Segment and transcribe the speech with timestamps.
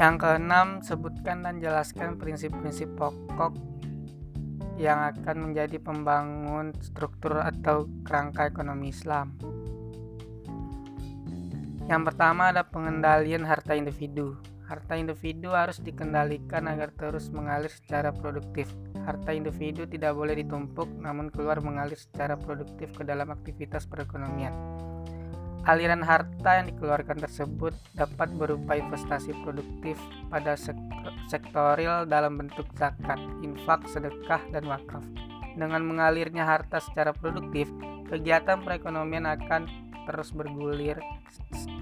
[0.00, 3.52] Yang keenam, sebutkan dan jelaskan prinsip-prinsip pokok
[4.80, 9.36] yang akan menjadi pembangun struktur atau kerangka ekonomi Islam.
[11.84, 14.40] Yang pertama ada pengendalian harta individu.
[14.64, 18.72] Harta individu harus dikendalikan agar terus mengalir secara produktif.
[19.04, 24.80] Harta individu tidak boleh ditumpuk namun keluar mengalir secara produktif ke dalam aktivitas perekonomian.
[25.60, 30.00] Aliran harta yang dikeluarkan tersebut dapat berupa investasi produktif
[30.32, 30.56] pada
[31.28, 35.04] sektoril dalam bentuk zakat, infak, sedekah, dan wakaf.
[35.52, 37.68] Dengan mengalirnya harta secara produktif,
[38.08, 39.68] kegiatan perekonomian akan
[40.08, 40.96] terus bergulir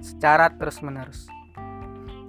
[0.00, 1.28] secara terus-menerus.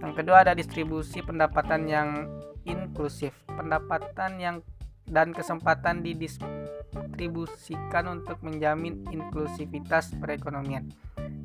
[0.04, 2.28] Yang kedua ada distribusi pendapatan yang
[2.68, 3.32] inklusif.
[3.48, 4.60] Pendapatan yang
[5.08, 10.92] dan kesempatan didistribusikan untuk menjamin inklusivitas perekonomian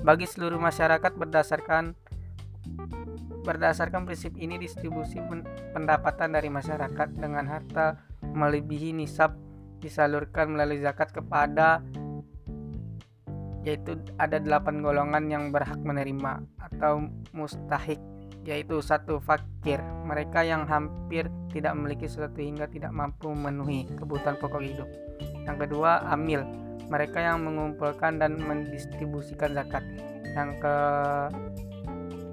[0.02, 1.94] bagi seluruh masyarakat berdasarkan
[3.42, 5.18] berdasarkan prinsip ini distribusi
[5.74, 9.34] pendapatan dari masyarakat dengan harta melebihi nisab
[9.82, 11.82] disalurkan melalui zakat kepada
[13.62, 17.98] yaitu ada delapan golongan yang berhak menerima atau mustahik
[18.42, 19.78] yaitu satu fakir.
[20.02, 24.88] Mereka yang hampir tidak memiliki sesuatu hingga tidak mampu memenuhi kebutuhan pokok hidup.
[25.46, 26.42] Yang kedua amil
[26.88, 29.84] mereka yang mengumpulkan dan mendistribusikan zakat.
[30.32, 30.64] Yang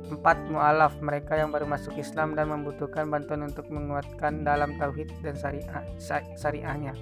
[0.09, 5.35] keempat mualaf, mereka yang baru masuk Islam dan membutuhkan bantuan untuk menguatkan dalam tauhid dan
[5.35, 5.83] syariah,
[6.37, 6.93] syariahnya.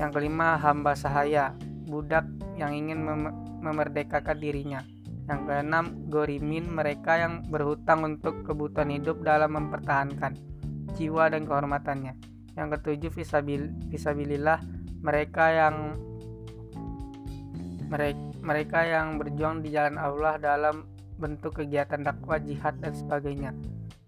[0.00, 1.54] Yang kelima hamba sahaya,
[1.86, 2.26] budak
[2.58, 3.22] yang ingin mem
[3.64, 4.84] memerdekakan dirinya.
[5.24, 10.36] Yang keenam gorimin, mereka yang berhutang untuk kebutuhan hidup dalam mempertahankan
[11.00, 12.12] jiwa dan kehormatannya.
[12.54, 14.60] Yang ketujuh visabil, visabilillah,
[15.00, 15.96] mereka yang
[18.42, 20.86] mereka yang berjuang di jalan Allah dalam
[21.18, 23.54] bentuk kegiatan dakwah, jihad, dan sebagainya.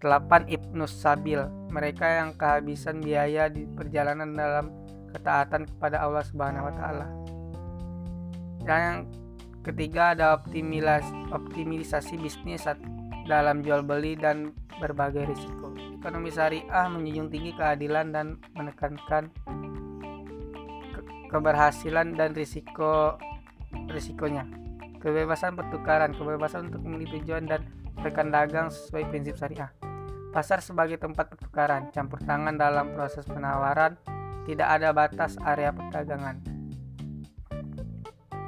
[0.03, 0.45] 8.
[0.45, 1.41] Ibnus Sabil
[1.73, 4.69] Mereka yang kehabisan biaya di perjalanan dalam
[5.15, 7.07] ketaatan kepada Allah Subhanahu wa taala.
[8.61, 8.99] Dan yang
[9.65, 12.67] ketiga ada optimisasi, optimisasi bisnis
[13.25, 15.73] dalam jual beli dan berbagai risiko.
[15.97, 19.33] Ekonomi syariah menjunjung tinggi keadilan dan menekankan
[21.33, 23.17] keberhasilan dan risiko
[23.97, 24.45] risikonya.
[25.01, 27.65] Kebebasan pertukaran, kebebasan untuk memilih tujuan dan
[28.01, 29.73] rekan dagang sesuai prinsip syariah.
[30.29, 33.97] Pasar sebagai tempat pertukaran, campur tangan dalam proses penawaran,
[34.45, 36.37] tidak ada batas area perdagangan.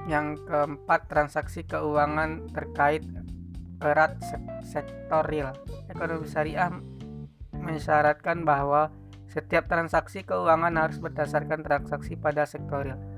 [0.06, 3.06] Yang keempat, transaksi keuangan terkait
[3.82, 4.18] erat
[4.66, 5.54] sektor real.
[5.90, 6.70] Ekonomi syariah
[7.54, 8.90] mensyaratkan bahwa
[9.30, 13.09] setiap transaksi keuangan harus berdasarkan transaksi pada sektor real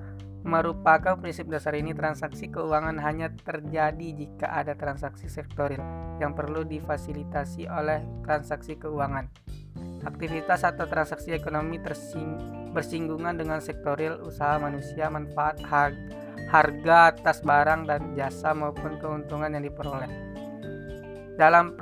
[0.41, 5.81] merupakan prinsip dasar ini transaksi keuangan hanya terjadi jika ada transaksi sektorial
[6.17, 9.29] yang perlu difasilitasi oleh transaksi keuangan.
[10.01, 12.41] Aktivitas atau transaksi ekonomi tersing
[12.73, 15.61] bersinggungan dengan sektorial usaha manusia, manfaat,
[16.49, 20.09] harga atas barang dan jasa maupun keuntungan yang diperoleh.
[21.37, 21.77] Dalam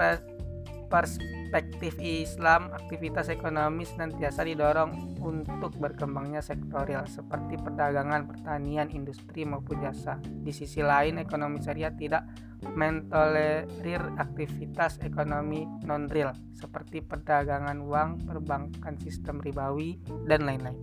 [0.92, 9.82] perspektif perspektif Islam, aktivitas ekonomi senantiasa didorong untuk berkembangnya sektorial seperti perdagangan, pertanian, industri maupun
[9.82, 10.22] jasa.
[10.22, 12.30] Di sisi lain, ekonomi syariah tidak
[12.78, 19.98] mentolerir aktivitas ekonomi non-real seperti perdagangan uang, perbankan sistem ribawi,
[20.30, 20.78] dan lain-lain.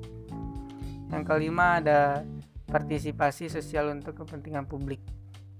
[1.15, 2.27] Yang kelima ada
[2.67, 4.99] partisipasi sosial untuk kepentingan publik.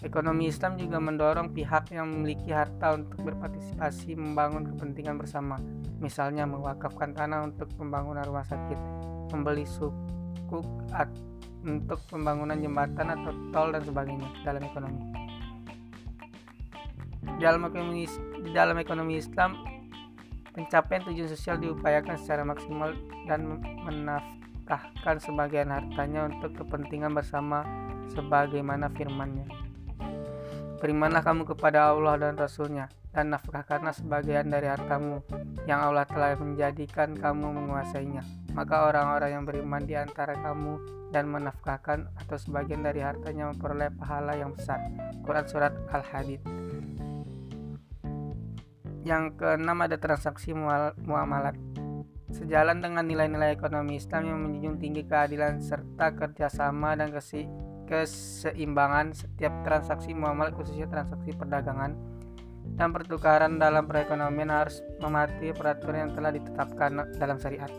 [0.05, 5.57] Ekonomi Islam juga mendorong pihak yang memiliki harta untuk berpartisipasi membangun kepentingan bersama,
[6.05, 8.77] misalnya mewakafkan tanah untuk pembangunan rumah sakit,
[9.33, 10.61] membeli suku
[11.65, 15.01] untuk pembangunan jembatan atau tol dan sebagainya dalam ekonomi.
[17.41, 18.05] Dalam ekonomi,
[18.53, 19.65] dalam ekonomi Islam,
[20.53, 22.93] pencapaian tujuan sosial diupayakan secara maksimal
[23.25, 27.65] dan menafkahkan sebagian hartanya untuk kepentingan bersama
[28.13, 29.66] sebagaimana firman-Nya.
[30.87, 35.19] Berimanlah kamu kepada Allah dan Rasulnya dan nafkahkanlah sebagian dari hartamu
[35.67, 38.23] yang Allah telah menjadikan kamu menguasainya.
[38.55, 40.79] Maka orang-orang yang beriman di antara kamu
[41.11, 44.79] dan menafkahkan atau sebagian dari hartanya memperoleh pahala yang besar.
[45.27, 46.47] Quran Surat Al-Hadid
[49.03, 50.55] Yang keenam ada transaksi
[51.03, 51.59] muamalat.
[52.31, 59.63] Sejalan dengan nilai-nilai ekonomi Islam yang menjunjung tinggi keadilan serta kerjasama dan kasih keseimbangan setiap
[59.63, 61.95] transaksi muamalah khususnya transaksi perdagangan
[62.77, 67.71] dan pertukaran dalam perekonomian harus mematuhi peraturan yang telah ditetapkan dalam syariat.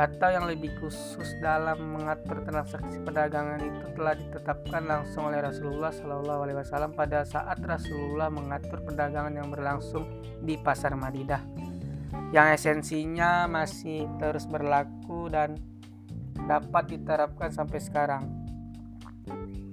[0.00, 6.40] atau yang lebih khusus dalam mengatur transaksi perdagangan itu telah ditetapkan langsung oleh Rasulullah Shallallahu
[6.40, 10.08] Alaihi Wasallam pada saat Rasulullah mengatur perdagangan yang berlangsung
[10.40, 11.60] di pasar Madinah
[12.30, 15.58] yang esensinya masih terus berlaku dan
[16.46, 18.39] dapat diterapkan sampai sekarang.
[19.30, 19.69] Bye.